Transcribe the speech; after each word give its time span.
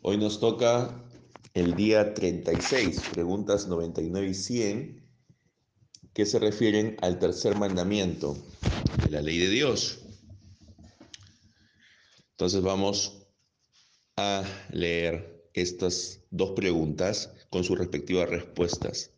Hoy 0.00 0.16
nos 0.16 0.38
toca 0.38 1.04
el 1.54 1.74
día 1.74 2.14
36, 2.14 3.00
preguntas 3.12 3.66
99 3.66 4.28
y 4.28 4.34
100, 4.34 5.08
que 6.14 6.24
se 6.24 6.38
refieren 6.38 6.96
al 7.02 7.18
tercer 7.18 7.56
mandamiento 7.56 8.36
de 9.04 9.10
la 9.10 9.20
ley 9.20 9.38
de 9.38 9.48
Dios. 9.48 9.98
Entonces 12.30 12.62
vamos 12.62 13.26
a 14.16 14.44
leer 14.70 15.44
estas 15.52 16.20
dos 16.30 16.50
preguntas 16.52 17.32
con 17.50 17.64
sus 17.64 17.76
respectivas 17.76 18.28
respuestas. 18.28 19.10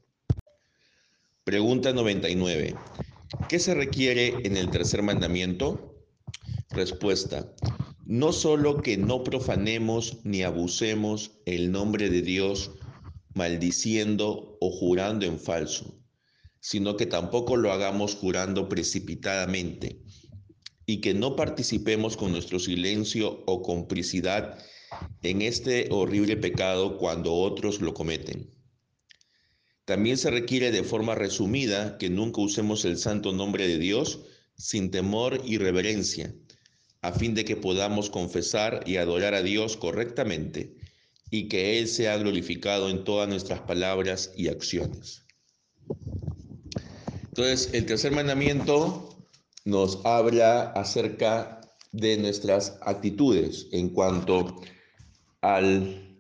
Pregunta 1.45 1.93
99. 1.93 2.75
¿Qué 3.51 3.59
se 3.59 3.75
requiere 3.75 4.47
en 4.47 4.57
el 4.57 4.71
tercer 4.71 5.03
mandamiento? 5.03 5.95
Respuesta. 6.71 7.53
No 8.11 8.33
solo 8.33 8.83
que 8.83 8.97
no 8.97 9.23
profanemos 9.23 10.19
ni 10.25 10.43
abusemos 10.43 11.31
el 11.47 11.71
nombre 11.71 12.11
de 12.11 12.23
Dios 12.23 12.73
maldiciendo 13.35 14.59
o 14.61 14.71
jurando 14.73 15.27
en 15.27 15.39
falso, 15.39 15.97
sino 16.59 16.97
que 16.97 17.07
tampoco 17.07 17.57
lo 17.57 17.71
hagamos 17.71 18.17
jurando 18.17 18.69
precipitadamente 18.69 20.03
y 20.87 21.01
que 21.01 21.15
no 21.15 21.37
participemos 21.37 22.17
con 22.17 22.33
nuestro 22.33 22.59
silencio 22.59 23.45
o 23.47 23.63
complicidad 23.63 24.59
en 25.23 25.43
este 25.43 25.87
horrible 25.93 26.37
pecado 26.37 26.99
cuando 26.99 27.33
otros 27.33 27.81
lo 27.81 27.95
cometen. 27.95 28.51
También 29.85 30.19
se 30.19 30.33
requiere 30.33 30.73
de 30.73 30.83
forma 30.83 31.15
resumida 31.15 31.97
que 31.97 32.11
nunca 32.11 32.41
usemos 32.41 32.85
el 32.85 32.99
santo 32.99 33.31
nombre 33.31 33.69
de 33.69 33.79
Dios 33.79 34.19
sin 34.57 34.91
temor 34.91 35.41
y 35.45 35.59
reverencia 35.59 36.35
a 37.03 37.13
fin 37.13 37.35
de 37.35 37.45
que 37.45 37.57
podamos 37.57 38.11
confesar 38.11 38.83
y 38.87 38.97
adorar 38.97 39.35
a 39.35 39.43
Dios 39.43 39.77
correctamente 39.77 40.77
y 41.31 41.49
que 41.49 41.79
Él 41.79 41.89
sea 41.89 42.17
glorificado 42.19 42.91
en 42.91 43.05
todas 43.05 43.29
nuestras 43.29 43.61
palabras 43.61 44.33
y 44.37 44.49
acciones. 44.49 45.25
Entonces, 47.29 47.71
el 47.73 47.87
tercer 47.87 48.13
mandamiento 48.13 49.09
nos 49.65 50.05
habla 50.05 50.73
acerca 50.73 51.61
de 51.93 52.17
nuestras 52.19 52.79
actitudes 52.83 53.69
en 53.73 53.91
cuanto 53.91 54.61
al 55.41 56.19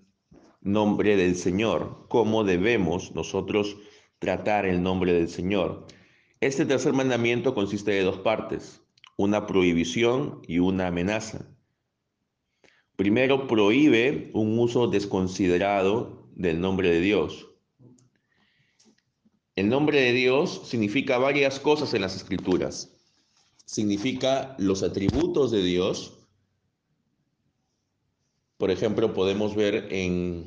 nombre 0.62 1.16
del 1.16 1.36
Señor, 1.36 2.06
cómo 2.08 2.44
debemos 2.44 3.14
nosotros 3.14 3.76
tratar 4.18 4.66
el 4.66 4.82
nombre 4.82 5.12
del 5.12 5.28
Señor. 5.28 5.86
Este 6.40 6.64
tercer 6.64 6.92
mandamiento 6.92 7.54
consiste 7.54 7.90
de 7.92 8.02
dos 8.02 8.18
partes 8.18 8.80
una 9.20 9.46
prohibición 9.46 10.40
y 10.48 10.60
una 10.60 10.86
amenaza. 10.86 11.46
Primero, 12.96 13.46
prohíbe 13.46 14.30
un 14.32 14.58
uso 14.58 14.86
desconsiderado 14.86 16.30
del 16.34 16.58
nombre 16.58 16.88
de 16.88 17.02
Dios. 17.02 17.46
El 19.56 19.68
nombre 19.68 20.00
de 20.00 20.14
Dios 20.14 20.62
significa 20.64 21.18
varias 21.18 21.60
cosas 21.60 21.92
en 21.92 22.00
las 22.00 22.16
escrituras. 22.16 22.96
Significa 23.66 24.56
los 24.58 24.82
atributos 24.82 25.50
de 25.50 25.62
Dios. 25.64 26.26
Por 28.56 28.70
ejemplo, 28.70 29.12
podemos 29.12 29.54
ver 29.54 29.88
en 29.90 30.46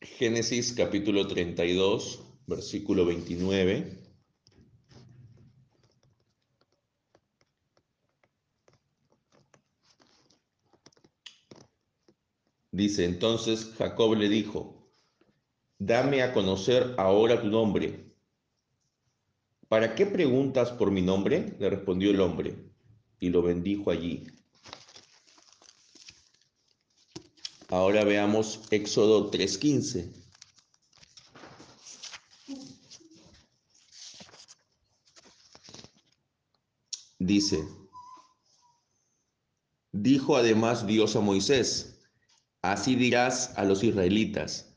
Génesis 0.00 0.72
capítulo 0.72 1.28
32, 1.28 2.20
versículo 2.48 3.06
29. 3.06 4.05
Dice, 12.76 13.06
entonces 13.06 13.72
Jacob 13.78 14.16
le 14.16 14.28
dijo, 14.28 14.92
dame 15.78 16.22
a 16.22 16.34
conocer 16.34 16.94
ahora 16.98 17.40
tu 17.40 17.46
nombre. 17.46 18.14
¿Para 19.66 19.94
qué 19.94 20.04
preguntas 20.04 20.72
por 20.72 20.90
mi 20.90 21.00
nombre? 21.00 21.56
Le 21.58 21.70
respondió 21.70 22.10
el 22.10 22.20
hombre 22.20 22.54
y 23.18 23.30
lo 23.30 23.40
bendijo 23.40 23.90
allí. 23.90 24.26
Ahora 27.70 28.04
veamos 28.04 28.60
Éxodo 28.70 29.30
3:15. 29.30 30.12
Dice, 37.18 37.66
dijo 39.92 40.36
además 40.36 40.86
Dios 40.86 41.16
a 41.16 41.20
Moisés, 41.20 41.95
Así 42.66 42.96
dirás 42.96 43.52
a 43.54 43.64
los 43.64 43.84
israelitas, 43.84 44.76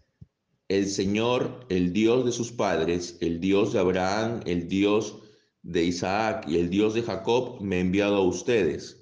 el 0.68 0.88
Señor, 0.88 1.66
el 1.70 1.92
Dios 1.92 2.24
de 2.24 2.32
sus 2.32 2.52
padres, 2.52 3.18
el 3.20 3.40
Dios 3.40 3.74
de 3.74 3.80
Abraham, 3.80 4.42
el 4.46 4.68
Dios 4.68 5.16
de 5.64 5.86
Isaac 5.86 6.46
y 6.48 6.58
el 6.58 6.70
Dios 6.70 6.94
de 6.94 7.02
Jacob, 7.02 7.60
me 7.62 7.78
ha 7.78 7.80
enviado 7.80 8.18
a 8.18 8.22
ustedes. 8.22 9.02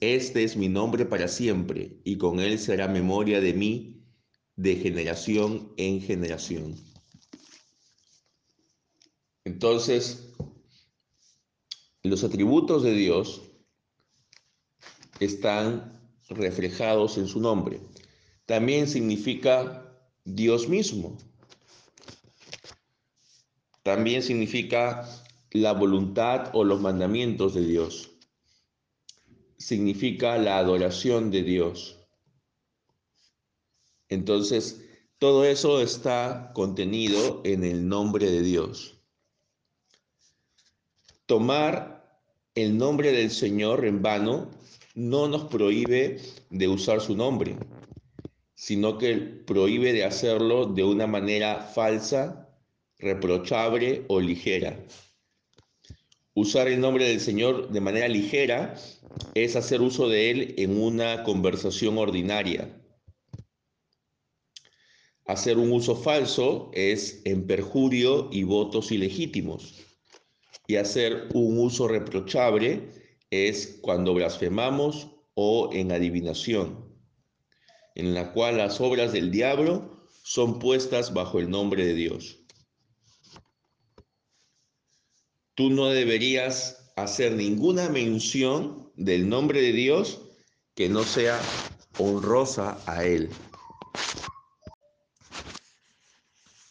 Este 0.00 0.44
es 0.44 0.58
mi 0.58 0.68
nombre 0.68 1.06
para 1.06 1.26
siempre, 1.26 2.02
y 2.04 2.18
con 2.18 2.38
él 2.38 2.58
será 2.58 2.86
memoria 2.86 3.40
de 3.40 3.54
mí 3.54 4.04
de 4.56 4.76
generación 4.76 5.72
en 5.78 6.02
generación. 6.02 6.76
Entonces, 9.44 10.34
los 12.02 12.22
atributos 12.24 12.82
de 12.82 12.92
Dios 12.92 13.40
están 15.18 15.98
reflejados 16.28 17.16
en 17.16 17.26
su 17.26 17.40
nombre 17.40 17.80
también 18.48 18.88
significa 18.88 19.94
Dios 20.24 20.70
mismo. 20.70 21.18
También 23.82 24.22
significa 24.22 25.06
la 25.50 25.72
voluntad 25.72 26.48
o 26.54 26.64
los 26.64 26.80
mandamientos 26.80 27.52
de 27.52 27.66
Dios. 27.66 28.10
Significa 29.58 30.38
la 30.38 30.56
adoración 30.56 31.30
de 31.30 31.42
Dios. 31.42 31.98
Entonces, 34.08 34.82
todo 35.18 35.44
eso 35.44 35.82
está 35.82 36.50
contenido 36.54 37.42
en 37.44 37.64
el 37.64 37.86
nombre 37.86 38.30
de 38.30 38.40
Dios. 38.40 38.94
Tomar 41.26 42.18
el 42.54 42.78
nombre 42.78 43.12
del 43.12 43.30
Señor 43.30 43.84
en 43.84 44.00
vano 44.00 44.50
no 44.94 45.28
nos 45.28 45.44
prohíbe 45.44 46.22
de 46.48 46.68
usar 46.68 47.02
su 47.02 47.14
nombre 47.14 47.58
sino 48.58 48.98
que 48.98 49.14
prohíbe 49.14 49.92
de 49.92 50.02
hacerlo 50.02 50.66
de 50.66 50.82
una 50.82 51.06
manera 51.06 51.60
falsa, 51.60 52.50
reprochable 52.98 54.04
o 54.08 54.18
ligera. 54.18 54.84
Usar 56.34 56.66
el 56.66 56.80
nombre 56.80 57.06
del 57.06 57.20
Señor 57.20 57.70
de 57.70 57.80
manera 57.80 58.08
ligera 58.08 58.74
es 59.34 59.54
hacer 59.54 59.80
uso 59.80 60.08
de 60.08 60.30
él 60.32 60.54
en 60.58 60.76
una 60.76 61.22
conversación 61.22 61.98
ordinaria. 61.98 62.82
Hacer 65.24 65.56
un 65.56 65.70
uso 65.70 65.94
falso 65.94 66.72
es 66.74 67.22
en 67.26 67.46
perjurio 67.46 68.28
y 68.32 68.42
votos 68.42 68.90
ilegítimos. 68.90 69.86
Y 70.66 70.74
hacer 70.74 71.28
un 71.32 71.60
uso 71.60 71.86
reprochable 71.86 72.90
es 73.30 73.78
cuando 73.82 74.14
blasfemamos 74.14 75.06
o 75.34 75.70
en 75.72 75.92
adivinación 75.92 76.87
en 77.94 78.14
la 78.14 78.32
cual 78.32 78.58
las 78.58 78.80
obras 78.80 79.12
del 79.12 79.30
diablo 79.30 79.98
son 80.22 80.58
puestas 80.58 81.14
bajo 81.14 81.38
el 81.38 81.50
nombre 81.50 81.86
de 81.86 81.94
Dios. 81.94 82.38
Tú 85.54 85.70
no 85.70 85.88
deberías 85.88 86.92
hacer 86.96 87.32
ninguna 87.32 87.88
mención 87.88 88.92
del 88.96 89.28
nombre 89.28 89.60
de 89.60 89.72
Dios 89.72 90.20
que 90.74 90.88
no 90.88 91.02
sea 91.02 91.40
honrosa 91.98 92.78
a 92.86 93.04
Él. 93.04 93.30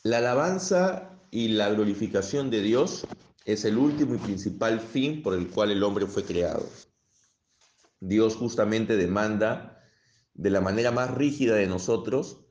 La 0.03 0.19
alabanza 0.19 1.19
y 1.31 1.49
la 1.49 1.69
glorificación 1.69 2.49
de 2.49 2.61
Dios 2.61 3.05
es 3.43 3.65
el 3.65 3.77
último 3.77 4.15
y 4.15 4.17
principal 4.17 4.79
fin 4.79 5.21
por 5.21 5.33
el 5.33 5.49
cual 5.49 5.71
el 5.71 5.83
hombre 5.83 6.05
fue 6.05 6.23
creado. 6.23 6.65
Dios 7.99 8.35
justamente 8.35 8.95
demanda 8.95 9.76
de 10.37 10.49
la 10.51 10.61
manera 10.61 10.91
más 10.91 11.13
rígida 11.13 11.55
de 11.55 11.67
nosotros, 11.67 12.45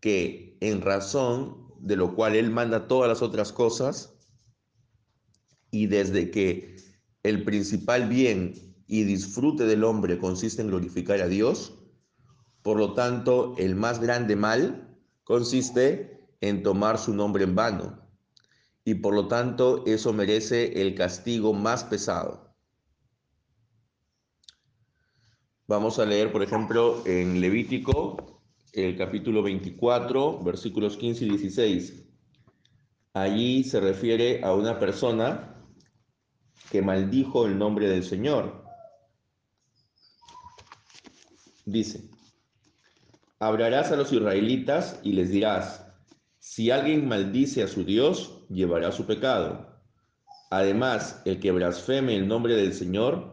que 0.00 0.56
en 0.60 0.82
razón 0.82 1.66
de 1.80 1.96
lo 1.96 2.14
cual 2.14 2.36
Él 2.36 2.50
manda 2.50 2.86
todas 2.86 3.08
las 3.08 3.22
otras 3.22 3.52
cosas, 3.52 4.14
y 5.70 5.86
desde 5.86 6.30
que 6.30 6.76
el 7.22 7.44
principal 7.44 8.08
bien 8.08 8.76
y 8.86 9.04
disfrute 9.04 9.64
del 9.64 9.84
hombre 9.84 10.18
consiste 10.18 10.60
en 10.60 10.68
glorificar 10.68 11.20
a 11.20 11.28
Dios, 11.28 11.78
por 12.62 12.76
lo 12.76 12.92
tanto, 12.94 13.54
el 13.58 13.74
más 13.74 14.00
grande 14.00 14.36
mal 14.36 14.96
consiste 15.24 16.28
en 16.40 16.62
tomar 16.62 16.98
su 16.98 17.14
nombre 17.14 17.44
en 17.44 17.54
vano, 17.54 17.98
y 18.84 18.94
por 18.94 19.14
lo 19.14 19.28
tanto 19.28 19.84
eso 19.86 20.12
merece 20.12 20.82
el 20.82 20.94
castigo 20.94 21.54
más 21.54 21.84
pesado. 21.84 22.51
Vamos 25.72 25.98
a 25.98 26.04
leer, 26.04 26.30
por 26.30 26.42
ejemplo, 26.42 27.02
en 27.06 27.40
Levítico, 27.40 28.42
el 28.74 28.94
capítulo 28.94 29.42
24, 29.42 30.40
versículos 30.40 30.98
15 30.98 31.24
y 31.24 31.28
16. 31.30 32.04
Allí 33.14 33.64
se 33.64 33.80
refiere 33.80 34.44
a 34.44 34.52
una 34.52 34.78
persona 34.78 35.64
que 36.70 36.82
maldijo 36.82 37.46
el 37.46 37.56
nombre 37.56 37.88
del 37.88 38.04
Señor. 38.04 38.66
Dice, 41.64 42.10
hablarás 43.38 43.92
a 43.92 43.96
los 43.96 44.12
israelitas 44.12 45.00
y 45.02 45.12
les 45.12 45.30
dirás, 45.30 45.86
si 46.38 46.70
alguien 46.70 47.08
maldice 47.08 47.62
a 47.62 47.66
su 47.66 47.82
Dios, 47.82 48.44
llevará 48.50 48.92
su 48.92 49.06
pecado. 49.06 49.80
Además, 50.50 51.22
el 51.24 51.40
que 51.40 51.50
blasfeme 51.50 52.14
el 52.14 52.28
nombre 52.28 52.56
del 52.56 52.74
Señor, 52.74 53.31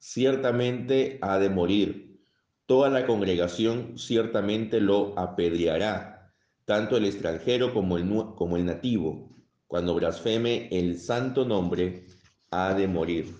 ciertamente 0.00 1.18
ha 1.22 1.38
de 1.38 1.50
morir. 1.50 2.18
Toda 2.66 2.90
la 2.90 3.06
congregación 3.06 3.98
ciertamente 3.98 4.80
lo 4.80 5.16
apedreará, 5.18 6.32
tanto 6.64 6.96
el 6.96 7.04
extranjero 7.04 7.72
como 7.72 7.96
el, 7.96 8.08
como 8.34 8.56
el 8.56 8.64
nativo. 8.64 9.30
Cuando 9.68 9.94
blasfeme 9.94 10.68
el 10.72 10.98
santo 10.98 11.44
nombre, 11.44 12.06
ha 12.50 12.74
de 12.74 12.88
morir. 12.88 13.36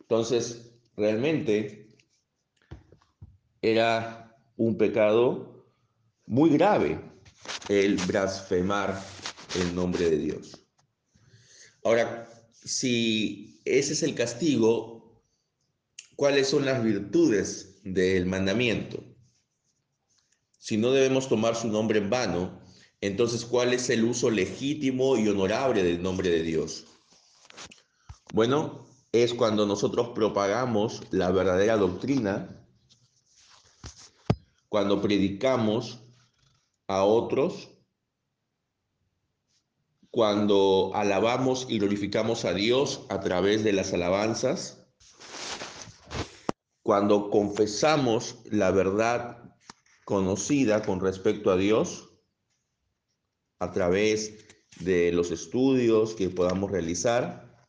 Entonces, 0.00 0.72
realmente 0.96 1.88
era 3.62 4.36
un 4.56 4.76
pecado 4.76 5.66
muy 6.26 6.50
grave 6.50 7.00
el 7.68 7.96
blasfemar 8.06 9.00
el 9.60 9.74
nombre 9.74 10.10
de 10.10 10.16
Dios. 10.16 10.66
Ahora, 11.84 12.28
si 12.52 13.60
ese 13.64 13.92
es 13.92 14.02
el 14.02 14.14
castigo, 14.14 14.99
¿cuáles 16.20 16.50
son 16.50 16.66
las 16.66 16.84
virtudes 16.84 17.80
del 17.82 18.26
mandamiento? 18.26 19.02
Si 20.58 20.76
no 20.76 20.90
debemos 20.90 21.30
tomar 21.30 21.56
su 21.56 21.68
nombre 21.68 21.98
en 21.98 22.10
vano, 22.10 22.60
entonces 23.00 23.46
¿cuál 23.46 23.72
es 23.72 23.88
el 23.88 24.04
uso 24.04 24.28
legítimo 24.28 25.16
y 25.16 25.26
honorable 25.28 25.82
del 25.82 26.02
nombre 26.02 26.28
de 26.28 26.42
Dios? 26.42 26.84
Bueno, 28.34 28.86
es 29.12 29.32
cuando 29.32 29.64
nosotros 29.64 30.10
propagamos 30.10 31.00
la 31.10 31.30
verdadera 31.30 31.78
doctrina, 31.78 32.66
cuando 34.68 35.00
predicamos 35.00 36.00
a 36.86 37.02
otros, 37.02 37.70
cuando 40.10 40.90
alabamos 40.92 41.64
y 41.70 41.78
glorificamos 41.78 42.44
a 42.44 42.52
Dios 42.52 43.06
a 43.08 43.20
través 43.20 43.64
de 43.64 43.72
las 43.72 43.94
alabanzas, 43.94 44.79
cuando 46.90 47.30
confesamos 47.30 48.40
la 48.46 48.72
verdad 48.72 49.54
conocida 50.04 50.82
con 50.82 50.98
respecto 50.98 51.52
a 51.52 51.56
Dios 51.56 52.10
a 53.60 53.70
través 53.70 54.44
de 54.80 55.12
los 55.12 55.30
estudios 55.30 56.16
que 56.16 56.30
podamos 56.30 56.68
realizar, 56.68 57.64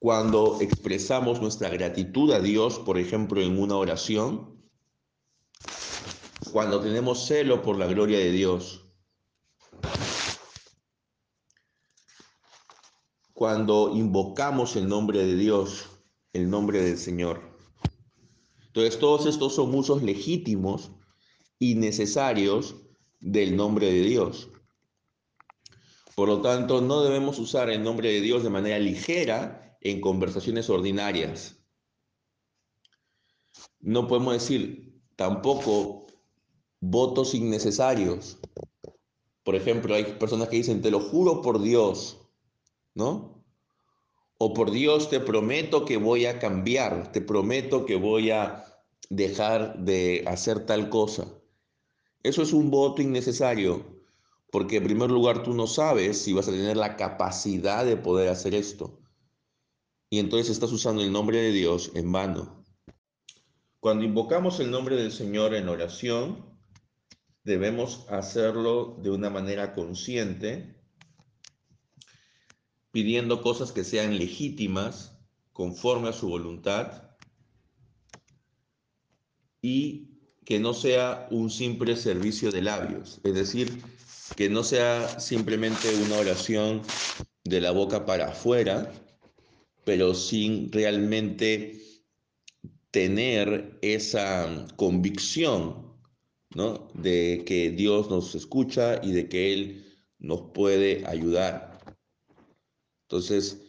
cuando 0.00 0.60
expresamos 0.60 1.40
nuestra 1.40 1.68
gratitud 1.68 2.32
a 2.32 2.40
Dios, 2.40 2.80
por 2.80 2.98
ejemplo, 2.98 3.40
en 3.40 3.56
una 3.56 3.76
oración, 3.76 4.60
cuando 6.50 6.80
tenemos 6.80 7.28
celo 7.28 7.62
por 7.62 7.78
la 7.78 7.86
gloria 7.86 8.18
de 8.18 8.32
Dios, 8.32 8.92
cuando 13.32 13.92
invocamos 13.94 14.74
el 14.74 14.88
nombre 14.88 15.20
de 15.24 15.36
Dios, 15.36 15.88
el 16.32 16.50
nombre 16.50 16.82
del 16.82 16.98
Señor. 16.98 17.51
Entonces, 18.72 18.98
todos 18.98 19.26
estos 19.26 19.54
son 19.54 19.74
usos 19.74 20.02
legítimos 20.02 20.92
y 21.58 21.74
necesarios 21.74 22.74
del 23.20 23.54
nombre 23.54 23.92
de 23.92 24.00
Dios. 24.00 24.48
Por 26.14 26.28
lo 26.28 26.40
tanto, 26.40 26.80
no 26.80 27.02
debemos 27.02 27.38
usar 27.38 27.68
el 27.68 27.82
nombre 27.82 28.10
de 28.10 28.22
Dios 28.22 28.42
de 28.42 28.48
manera 28.48 28.78
ligera 28.78 29.76
en 29.82 30.00
conversaciones 30.00 30.70
ordinarias. 30.70 31.58
No 33.78 34.08
podemos 34.08 34.32
decir 34.32 35.02
tampoco 35.16 36.06
votos 36.80 37.34
innecesarios. 37.34 38.38
Por 39.42 39.54
ejemplo, 39.54 39.94
hay 39.94 40.04
personas 40.04 40.48
que 40.48 40.56
dicen, 40.56 40.80
te 40.80 40.90
lo 40.90 41.00
juro 41.00 41.42
por 41.42 41.60
Dios, 41.60 42.26
¿no? 42.94 43.41
O 44.44 44.52
por 44.52 44.72
Dios 44.72 45.08
te 45.08 45.20
prometo 45.20 45.84
que 45.84 45.98
voy 45.98 46.26
a 46.26 46.40
cambiar, 46.40 47.12
te 47.12 47.20
prometo 47.20 47.86
que 47.86 47.94
voy 47.94 48.30
a 48.30 48.64
dejar 49.08 49.78
de 49.78 50.24
hacer 50.26 50.66
tal 50.66 50.88
cosa. 50.88 51.28
Eso 52.24 52.42
es 52.42 52.52
un 52.52 52.68
voto 52.68 53.02
innecesario, 53.02 54.02
porque 54.50 54.78
en 54.78 54.84
primer 54.84 55.12
lugar 55.12 55.44
tú 55.44 55.54
no 55.54 55.68
sabes 55.68 56.20
si 56.20 56.32
vas 56.32 56.48
a 56.48 56.50
tener 56.50 56.76
la 56.76 56.96
capacidad 56.96 57.84
de 57.84 57.96
poder 57.96 58.30
hacer 58.30 58.56
esto 58.56 58.98
y 60.10 60.18
entonces 60.18 60.50
estás 60.50 60.72
usando 60.72 61.02
el 61.02 61.12
nombre 61.12 61.40
de 61.40 61.52
Dios 61.52 61.92
en 61.94 62.10
vano. 62.10 62.64
Cuando 63.78 64.04
invocamos 64.04 64.58
el 64.58 64.72
nombre 64.72 64.96
del 64.96 65.12
Señor 65.12 65.54
en 65.54 65.68
oración, 65.68 66.44
debemos 67.44 68.06
hacerlo 68.10 68.98
de 69.02 69.10
una 69.10 69.30
manera 69.30 69.72
consciente, 69.72 70.81
pidiendo 72.92 73.42
cosas 73.42 73.72
que 73.72 73.84
sean 73.84 74.18
legítimas, 74.18 75.18
conforme 75.52 76.10
a 76.10 76.12
su 76.12 76.28
voluntad, 76.28 77.10
y 79.60 80.08
que 80.44 80.58
no 80.58 80.74
sea 80.74 81.26
un 81.30 81.50
simple 81.50 81.96
servicio 81.96 82.50
de 82.50 82.62
labios, 82.62 83.20
es 83.24 83.34
decir, 83.34 83.82
que 84.36 84.48
no 84.48 84.62
sea 84.64 85.20
simplemente 85.20 85.88
una 86.04 86.18
oración 86.18 86.82
de 87.44 87.60
la 87.60 87.70
boca 87.70 88.06
para 88.06 88.28
afuera, 88.28 88.92
pero 89.84 90.14
sin 90.14 90.70
realmente 90.72 91.80
tener 92.90 93.78
esa 93.82 94.66
convicción 94.76 95.96
¿no? 96.54 96.88
de 96.94 97.42
que 97.46 97.70
Dios 97.70 98.10
nos 98.10 98.34
escucha 98.34 99.00
y 99.02 99.12
de 99.12 99.28
que 99.28 99.52
Él 99.52 99.84
nos 100.18 100.52
puede 100.52 101.04
ayudar. 101.06 101.71
Entonces, 103.12 103.60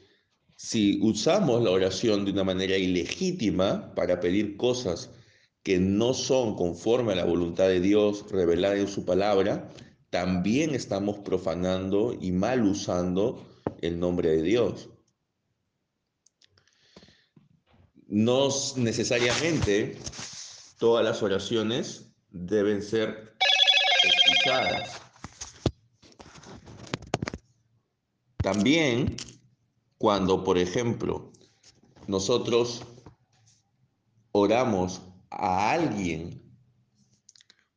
si 0.56 1.02
usamos 1.02 1.62
la 1.62 1.72
oración 1.72 2.24
de 2.24 2.32
una 2.32 2.46
manera 2.46 2.78
ilegítima 2.78 3.94
para 3.94 4.22
pedir 4.22 4.56
cosas 4.56 5.10
que 5.64 5.80
no 5.80 6.14
son 6.14 6.56
conforme 6.56 7.12
a 7.12 7.18
la 7.18 7.26
voluntad 7.26 7.68
de 7.68 7.82
Dios 7.82 8.24
revelada 8.32 8.78
en 8.78 8.88
su 8.88 9.04
palabra, 9.04 9.70
también 10.10 10.74
estamos 10.74 11.18
profanando 11.26 12.18
y 12.22 12.32
mal 12.32 12.64
usando 12.64 13.46
el 13.82 14.00
nombre 14.00 14.30
de 14.30 14.44
Dios. 14.44 14.88
No 18.08 18.48
necesariamente 18.78 19.98
todas 20.80 21.04
las 21.04 21.22
oraciones 21.22 22.14
deben 22.32 22.82
ser 22.82 23.36
escuchadas. 24.06 25.04
También 28.44 29.16
cuando, 30.04 30.44
por 30.44 30.58
ejemplo, 30.58 31.32
nosotros 32.08 32.82
oramos 34.34 35.02
a 35.30 35.72
alguien 35.72 36.44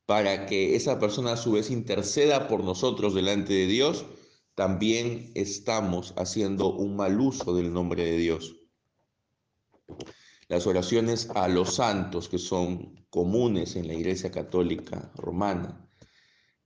para 0.06 0.46
que 0.46 0.74
esa 0.74 0.98
persona 0.98 1.34
a 1.34 1.36
su 1.36 1.52
vez 1.52 1.70
interceda 1.70 2.48
por 2.48 2.64
nosotros 2.64 3.14
delante 3.14 3.52
de 3.52 3.68
Dios, 3.68 4.06
también 4.56 5.30
estamos 5.36 6.14
haciendo 6.16 6.74
un 6.74 6.96
mal 6.96 7.20
uso 7.20 7.54
del 7.54 7.72
nombre 7.72 8.04
de 8.04 8.16
Dios. 8.16 8.56
Las 10.48 10.66
oraciones 10.66 11.30
a 11.36 11.46
los 11.46 11.76
santos 11.76 12.28
que 12.28 12.38
son 12.38 13.06
comunes 13.08 13.76
en 13.76 13.86
la 13.86 13.94
Iglesia 13.94 14.32
Católica 14.32 15.12
Romana, 15.14 15.88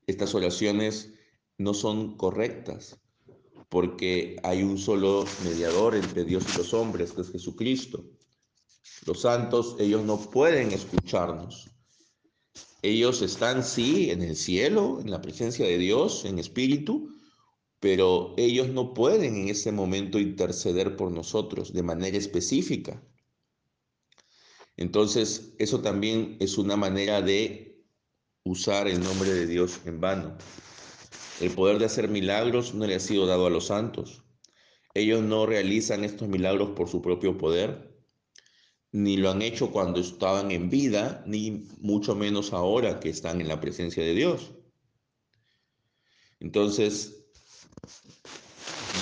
estas 0.07 0.35
oraciones 0.35 1.13
no 1.59 1.75
son 1.75 2.17
correctas 2.17 2.99
porque 3.71 4.37
hay 4.43 4.65
un 4.65 4.77
solo 4.77 5.25
mediador 5.45 5.95
entre 5.95 6.25
Dios 6.25 6.45
y 6.53 6.59
los 6.59 6.75
hombres, 6.75 7.13
que 7.13 7.23
es 7.23 7.31
Jesucristo. 7.31 8.05
Los 9.07 9.23
santos, 9.23 9.77
ellos 9.79 10.05
no 10.05 10.19
pueden 10.19 10.73
escucharnos. 10.73 11.71
Ellos 12.83 13.23
están, 13.23 13.63
sí, 13.63 14.11
en 14.11 14.23
el 14.23 14.37
cielo, 14.37 14.99
en 15.01 15.11
la 15.11 15.23
presencia 15.23 15.67
de 15.67 15.79
Dios, 15.79 16.25
en 16.25 16.41
espíritu, 16.41 17.15
pero 17.79 18.35
ellos 18.37 18.69
no 18.69 18.93
pueden 18.93 19.37
en 19.37 19.49
ese 19.49 19.71
momento 19.71 20.19
interceder 20.19 20.97
por 20.97 21.13
nosotros 21.13 21.73
de 21.73 21.85
manera 21.85 22.19
específica. 22.19 23.01
Entonces, 24.77 25.55
eso 25.59 25.81
también 25.81 26.37
es 26.41 26.59
una 26.59 26.75
manera 26.75 27.23
de 27.23 27.85
usar 28.45 28.89
el 28.89 29.01
nombre 29.01 29.33
de 29.33 29.47
Dios 29.47 29.81
en 29.85 30.01
vano. 30.01 30.37
El 31.41 31.51
poder 31.53 31.79
de 31.79 31.87
hacer 31.87 32.09
milagros 32.09 32.75
no 32.75 32.87
le 32.87 32.95
ha 32.95 33.01
sido 33.01 33.27
dado 33.27 33.47
a 33.47 33.51
los 33.51 33.67
santos. 33.67 34.23
Ellos 34.93 35.23
no 35.23 35.47
realizan 35.47 36.05
estos 36.05 36.29
milagros 36.29 36.71
por 36.71 36.89
su 36.89 37.01
propio 37.01 37.39
poder. 37.39 37.89
ni 38.93 39.17
lo 39.17 39.31
han 39.31 39.41
hecho 39.41 39.71
cuando 39.71 40.01
estaban 40.01 40.51
en 40.51 40.69
vida, 40.69 41.23
ni 41.25 41.69
mucho 41.79 42.17
menos 42.17 42.53
ahora 42.53 42.99
que 42.99 43.09
están 43.09 43.41
en 43.41 43.47
la 43.47 43.61
presencia 43.61 44.03
de 44.03 44.15
Dios. 44.15 44.51
Entonces, 46.41 47.21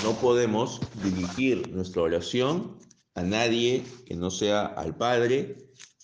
no 0.04 0.12
podemos 0.20 0.80
dirigir 1.02 1.70
nuestra 1.70 2.02
oración 2.02 2.76
a 3.14 3.22
nadie 3.22 3.82
que 4.04 4.14
no 4.14 4.30
sea 4.30 4.66
al 4.66 4.94
Padre 4.94 5.56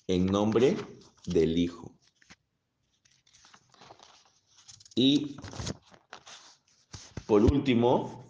en 0.06 0.26
nombre 0.26 0.76
del 1.26 1.58
Hijo. 1.58 1.94
Y 4.94 5.36
por 7.34 7.42
último, 7.42 8.24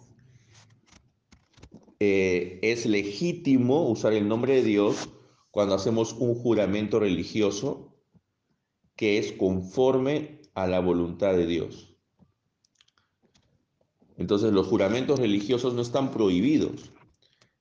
eh, 1.99 2.57
es 2.63 2.87
legítimo 2.87 3.87
usar 3.87 4.13
el 4.13 4.27
nombre 4.27 4.55
de 4.55 4.63
Dios 4.63 5.09
cuando 5.51 5.75
hacemos 5.75 6.13
un 6.13 6.33
juramento 6.33 6.99
religioso 6.99 7.95
que 8.95 9.19
es 9.19 9.31
conforme 9.33 10.41
a 10.55 10.65
la 10.65 10.79
voluntad 10.79 11.35
de 11.35 11.45
Dios. 11.45 11.95
Entonces 14.17 14.51
los 14.51 14.65
juramentos 14.65 15.19
religiosos 15.19 15.75
no 15.75 15.83
están 15.83 16.09
prohibidos, 16.09 16.91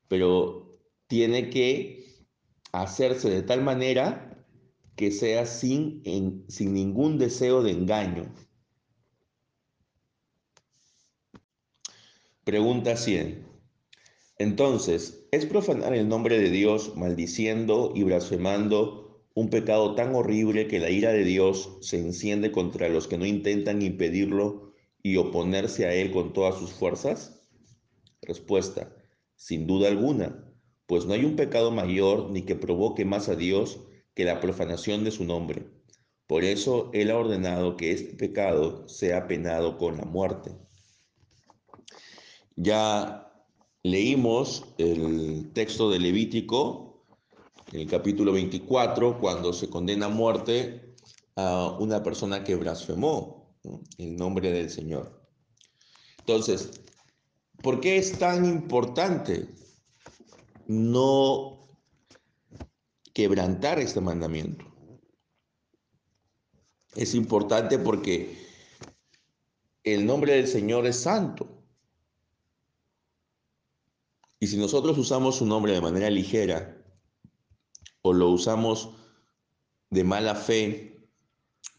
pero 0.09 0.79
tiene 1.09 1.51
que 1.51 2.25
hacerse 2.73 3.29
de 3.29 3.43
tal 3.43 3.61
manera 3.61 4.47
que 4.97 5.11
sea 5.11 5.45
sin, 5.45 6.03
sin 6.49 6.73
ningún 6.73 7.19
deseo 7.19 7.63
de 7.63 7.73
engaño. 7.73 8.33
Pregunta 12.45 12.99
100. 12.99 13.43
Entonces, 14.37 15.27
¿es 15.33 15.47
profanar 15.47 15.95
el 15.95 16.11
nombre 16.11 16.39
de 16.39 16.51
Dios 16.51 16.95
maldiciendo 16.95 17.93
y 17.95 18.03
blasfemando 18.03 19.25
un 19.35 19.49
pecado 19.49 19.95
tan 19.95 20.15
horrible 20.15 20.69
que 20.69 20.79
la 20.79 20.91
ira 20.91 21.11
de 21.11 21.25
Dios 21.25 21.79
se 21.81 21.99
enciende 21.99 22.53
contra 22.53 22.91
los 22.91 23.09
que 23.09 23.17
no 23.17 23.25
intentan 23.25 23.81
impedirlo 23.81 24.75
y 25.03 25.17
oponerse 25.17 25.87
a 25.87 25.95
él 25.95 26.11
con 26.11 26.35
todas 26.35 26.59
sus 26.59 26.75
fuerzas? 26.75 27.41
Respuesta, 28.21 28.95
sin 29.37 29.67
duda 29.67 29.89
alguna, 29.89 30.53
pues 30.85 31.07
no 31.07 31.15
hay 31.15 31.25
un 31.25 31.37
pecado 31.37 31.71
mayor 31.71 32.31
ni 32.31 32.43
que 32.43 32.57
provoque 32.57 33.07
más 33.07 33.31
a 33.31 33.37
Dios 33.37 33.81
que 34.13 34.27
la 34.27 34.41
profanación 34.41 35.03
de 35.03 35.13
su 35.13 35.25
nombre. 35.25 35.63
Por 36.27 36.45
eso 36.45 36.91
Él 36.93 37.11
ha 37.11 37.17
ordenado 37.17 37.79
que 37.79 37.93
este 37.93 38.15
pecado 38.15 38.87
sea 38.87 39.29
penado 39.29 39.79
con 39.79 39.97
la 39.97 40.05
muerte. 40.05 40.51
Ya 42.57 43.25
Leímos 43.87 44.65
el 44.79 45.53
texto 45.53 45.91
de 45.91 45.99
Levítico, 45.99 47.05
en 47.71 47.81
el 47.81 47.87
capítulo 47.87 48.33
24, 48.33 49.21
cuando 49.21 49.53
se 49.53 49.69
condena 49.69 50.07
a 50.07 50.09
muerte 50.09 50.95
a 51.37 51.77
una 51.79 52.03
persona 52.03 52.43
que 52.43 52.55
blasfemó 52.55 53.59
el 53.99 54.17
nombre 54.17 54.51
del 54.53 54.71
Señor. 54.71 55.29
Entonces, 56.21 56.81
¿por 57.63 57.79
qué 57.79 57.99
es 57.99 58.19
tan 58.19 58.47
importante 58.47 59.49
no 60.67 61.69
quebrantar 63.13 63.81
este 63.81 64.01
mandamiento? 64.01 64.65
Es 66.97 67.15
importante 67.15 67.79
porque 67.79 68.39
el 69.83 70.07
nombre 70.07 70.37
del 70.37 70.49
Señor 70.49 70.87
es 70.87 71.01
santo. 71.01 71.54
Y 74.41 74.47
si 74.47 74.57
nosotros 74.57 74.99
usamos 74.99 75.37
su 75.37 75.47
nombre 75.47 75.73
de 75.73 75.81
manera 75.81 76.11
ligera 76.11 76.76
o 78.03 78.12
lo 78.12 78.31
usamos 78.31 78.91
de 79.91 80.05
mala 80.05 80.35
fe 80.35 81.09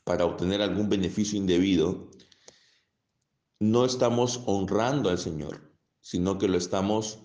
para 0.03 0.25
obtener 0.25 0.61
algún 0.61 0.89
beneficio 0.89 1.37
indebido, 1.37 2.09
no 3.59 3.85
estamos 3.85 4.41
honrando 4.45 5.09
al 5.09 5.17
Señor, 5.17 5.61
sino 6.01 6.37
que 6.37 6.47
lo 6.47 6.57
estamos 6.57 7.19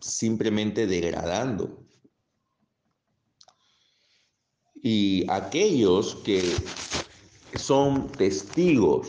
simplemente 0.00 0.86
degradando. 0.86 1.84
Y 4.82 5.30
aquellos 5.30 6.16
que 6.16 6.42
son 7.54 8.10
testigos 8.10 9.08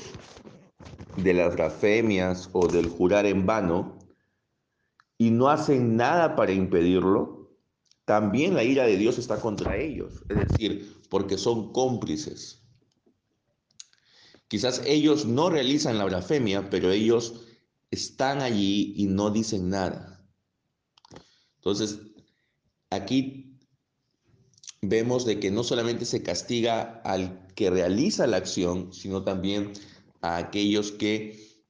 de 1.17 1.33
las 1.33 1.55
blasfemias 1.55 2.49
o 2.53 2.67
del 2.67 2.89
jurar 2.89 3.25
en 3.25 3.45
vano, 3.45 3.97
y 5.23 5.31
no 5.31 5.47
hacen 5.47 5.95
nada 5.95 6.35
para 6.35 6.51
impedirlo, 6.51 7.49
también 8.03 8.55
la 8.55 8.65
ira 8.65 8.83
de 8.83 8.97
Dios 8.97 9.17
está 9.17 9.39
contra 9.39 9.77
ellos, 9.77 10.25
es 10.27 10.35
decir, 10.35 11.01
porque 11.09 11.37
son 11.37 11.71
cómplices. 11.71 12.61
Quizás 14.49 14.81
ellos 14.85 15.25
no 15.25 15.49
realizan 15.49 15.97
la 15.97 16.03
blasfemia, 16.03 16.69
pero 16.69 16.91
ellos 16.91 17.45
están 17.89 18.41
allí 18.41 18.95
y 18.97 19.05
no 19.05 19.29
dicen 19.29 19.69
nada. 19.69 20.27
Entonces, 21.55 22.01
aquí 22.89 23.57
vemos 24.81 25.25
de 25.25 25.39
que 25.39 25.51
no 25.51 25.63
solamente 25.63 26.03
se 26.03 26.21
castiga 26.21 26.99
al 27.05 27.47
que 27.55 27.69
realiza 27.69 28.27
la 28.27 28.35
acción, 28.35 28.91
sino 28.91 29.23
también 29.23 29.71
a 30.19 30.35
aquellos 30.35 30.91
que 30.91 31.63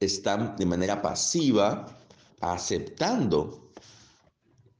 están 0.00 0.56
de 0.56 0.66
manera 0.66 1.00
pasiva 1.02 2.00
aceptando 2.40 3.72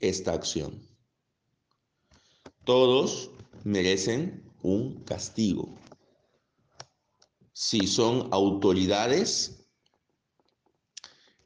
esta 0.00 0.32
acción. 0.32 0.80
Todos 2.64 3.30
merecen 3.64 4.50
un 4.62 5.04
castigo. 5.04 5.78
Si 7.52 7.86
son 7.86 8.28
autoridades, 8.32 9.66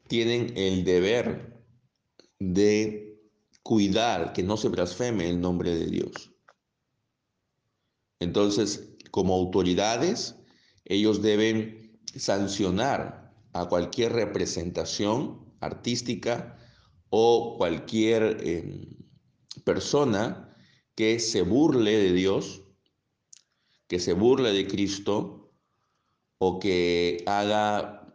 tienen 0.07 0.57
el 0.57 0.83
deber 0.83 1.63
de 2.39 3.21
cuidar 3.63 4.33
que 4.33 4.43
no 4.43 4.57
se 4.57 4.69
blasfeme 4.69 5.29
el 5.29 5.39
nombre 5.39 5.75
de 5.75 5.85
Dios. 5.85 6.31
Entonces, 8.19 8.89
como 9.11 9.35
autoridades, 9.35 10.35
ellos 10.85 11.21
deben 11.21 11.99
sancionar 12.15 13.33
a 13.53 13.67
cualquier 13.67 14.13
representación 14.13 15.48
artística 15.61 16.57
o 17.09 17.55
cualquier 17.57 18.37
em, 18.45 18.97
persona 19.63 20.55
que 20.95 21.19
se 21.19 21.41
burle 21.41 21.97
de 21.97 22.13
Dios, 22.13 22.61
que 23.87 23.99
se 23.99 24.13
burle 24.13 24.51
de 24.51 24.67
Cristo 24.67 25.51
o 26.37 26.59
que 26.59 27.23
haga 27.25 28.13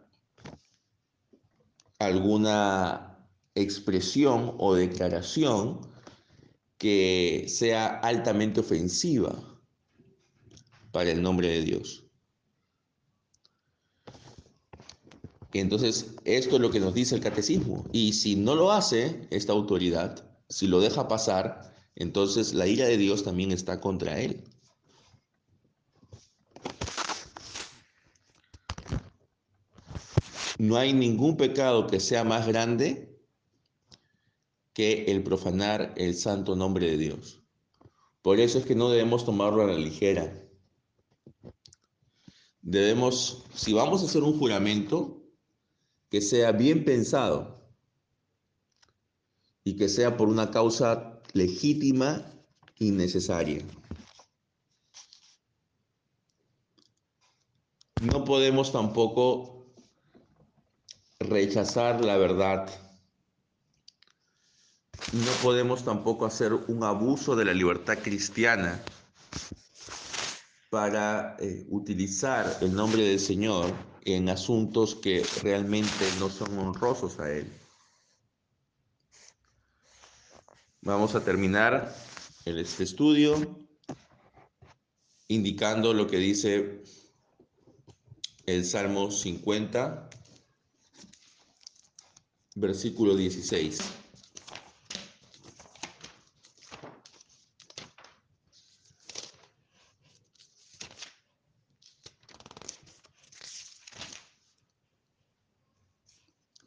alguna 1.99 3.17
expresión 3.55 4.55
o 4.57 4.75
declaración 4.75 5.79
que 6.77 7.45
sea 7.47 7.99
altamente 7.99 8.59
ofensiva 8.59 9.33
para 10.91 11.11
el 11.11 11.21
nombre 11.21 11.47
de 11.47 11.61
Dios. 11.61 12.04
Entonces, 15.53 16.15
esto 16.25 16.55
es 16.55 16.61
lo 16.61 16.69
que 16.69 16.79
nos 16.79 16.93
dice 16.93 17.15
el 17.15 17.21
catecismo. 17.21 17.85
Y 17.91 18.13
si 18.13 18.35
no 18.35 18.55
lo 18.55 18.71
hace 18.71 19.27
esta 19.29 19.53
autoridad, 19.53 20.27
si 20.49 20.67
lo 20.67 20.79
deja 20.79 21.07
pasar, 21.07 21.73
entonces 21.95 22.53
la 22.53 22.67
ira 22.67 22.85
de 22.85 22.97
Dios 22.97 23.23
también 23.23 23.51
está 23.51 23.79
contra 23.79 24.19
él. 24.19 24.43
No 30.57 30.77
hay 30.77 30.93
ningún 30.93 31.37
pecado 31.37 31.87
que 31.87 31.99
sea 31.99 32.23
más 32.23 32.47
grande 32.47 33.15
que 34.73 35.05
el 35.05 35.23
profanar 35.23 35.93
el 35.95 36.15
santo 36.15 36.55
nombre 36.55 36.87
de 36.87 36.97
Dios. 36.97 37.41
Por 38.21 38.39
eso 38.39 38.57
es 38.57 38.65
que 38.65 38.75
no 38.75 38.89
debemos 38.89 39.25
tomarlo 39.25 39.63
a 39.63 39.67
la 39.67 39.77
ligera. 39.77 40.33
Debemos, 42.61 43.45
si 43.53 43.73
vamos 43.73 44.01
a 44.01 44.05
hacer 44.05 44.23
un 44.23 44.39
juramento, 44.39 45.14
que 46.09 46.21
sea 46.21 46.51
bien 46.51 46.85
pensado 46.85 47.55
y 49.63 49.75
que 49.75 49.89
sea 49.89 50.17
por 50.17 50.29
una 50.29 50.51
causa 50.51 51.21
legítima 51.33 52.25
y 52.77 52.91
necesaria. 52.91 53.63
No 58.01 58.23
podemos 58.25 58.71
tampoco 58.71 59.73
rechazar 61.19 62.03
la 62.03 62.17
verdad. 62.17 62.69
No 65.13 65.31
podemos 65.41 65.83
tampoco 65.83 66.25
hacer 66.25 66.53
un 66.53 66.83
abuso 66.83 67.35
de 67.35 67.45
la 67.45 67.53
libertad 67.53 67.97
cristiana 68.01 68.83
para 70.75 71.37
eh, 71.39 71.65
utilizar 71.69 72.57
el 72.59 72.75
nombre 72.75 73.01
del 73.01 73.17
Señor 73.17 73.73
en 74.03 74.27
asuntos 74.27 74.93
que 74.93 75.25
realmente 75.41 76.05
no 76.19 76.29
son 76.29 76.59
honrosos 76.59 77.17
a 77.17 77.31
Él. 77.31 77.49
Vamos 80.81 81.15
a 81.15 81.23
terminar 81.23 81.95
este 82.43 82.83
estudio 82.83 83.57
indicando 85.29 85.93
lo 85.93 86.07
que 86.07 86.17
dice 86.17 86.83
el 88.45 88.65
Salmo 88.65 89.11
50, 89.11 90.09
versículo 92.55 93.15
16. 93.15 94.04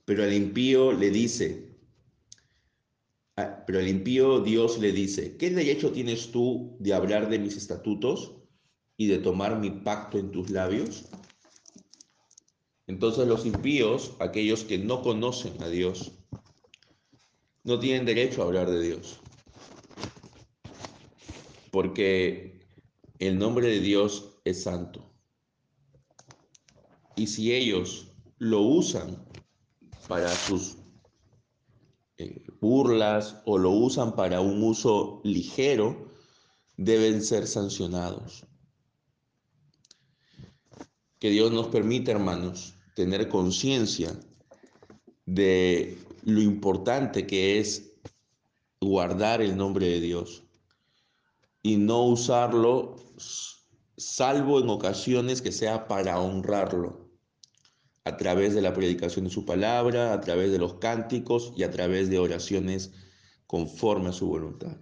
Pero 0.08 0.24
al 0.24 0.32
impío 0.32 0.92
le 0.92 1.10
dice, 1.10 1.68
pero 3.66 3.78
al 3.78 3.88
impío 3.88 4.40
Dios 4.40 4.78
le 4.78 4.90
dice, 4.90 5.36
¿qué 5.36 5.50
derecho 5.50 5.92
tienes 5.92 6.32
tú 6.32 6.78
de 6.80 6.94
hablar 6.94 7.28
de 7.28 7.38
mis 7.38 7.58
estatutos 7.58 8.32
y 8.96 9.08
de 9.08 9.18
tomar 9.18 9.58
mi 9.58 9.68
pacto 9.68 10.16
en 10.16 10.30
tus 10.30 10.48
labios? 10.48 11.10
Entonces 12.86 13.28
los 13.28 13.44
impíos, 13.44 14.14
aquellos 14.18 14.64
que 14.64 14.78
no 14.78 15.02
conocen 15.02 15.62
a 15.62 15.68
Dios, 15.68 16.12
no 17.64 17.78
tienen 17.78 18.06
derecho 18.06 18.40
a 18.40 18.46
hablar 18.46 18.70
de 18.70 18.80
Dios. 18.80 19.20
Porque 21.70 22.66
el 23.18 23.38
nombre 23.38 23.68
de 23.68 23.80
Dios 23.80 24.38
es 24.46 24.62
santo. 24.62 25.12
Y 27.14 27.26
si 27.26 27.52
ellos 27.52 28.10
lo 28.38 28.62
usan 28.62 29.28
para 30.08 30.34
sus 30.34 30.76
eh, 32.16 32.44
burlas 32.60 33.36
o 33.44 33.58
lo 33.58 33.70
usan 33.70 34.16
para 34.16 34.40
un 34.40 34.62
uso 34.64 35.20
ligero, 35.22 36.10
deben 36.76 37.22
ser 37.22 37.46
sancionados. 37.46 38.44
Que 41.20 41.30
Dios 41.30 41.52
nos 41.52 41.68
permita, 41.68 42.10
hermanos, 42.10 42.74
tener 42.94 43.28
conciencia 43.28 44.18
de 45.26 45.98
lo 46.24 46.40
importante 46.40 47.26
que 47.26 47.60
es 47.60 47.92
guardar 48.80 49.42
el 49.42 49.56
nombre 49.56 49.86
de 49.86 50.00
Dios 50.00 50.42
y 51.62 51.76
no 51.76 52.04
usarlo 52.04 52.96
salvo 53.96 54.60
en 54.60 54.70
ocasiones 54.70 55.42
que 55.42 55.52
sea 55.52 55.88
para 55.88 56.20
honrarlo 56.20 57.07
a 58.08 58.16
través 58.16 58.54
de 58.54 58.62
la 58.62 58.72
predicación 58.72 59.26
de 59.26 59.30
su 59.30 59.44
palabra, 59.44 60.12
a 60.12 60.20
través 60.20 60.50
de 60.50 60.58
los 60.58 60.74
cánticos 60.74 61.52
y 61.56 61.62
a 61.62 61.70
través 61.70 62.08
de 62.08 62.18
oraciones 62.18 62.92
conforme 63.46 64.08
a 64.08 64.12
su 64.12 64.26
voluntad. 64.26 64.76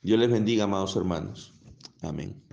Dios 0.00 0.18
les 0.18 0.30
bendiga, 0.30 0.64
amados 0.64 0.96
hermanos. 0.96 1.52
Amén. 2.00 2.43